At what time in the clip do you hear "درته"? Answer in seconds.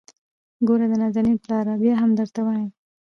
2.19-2.39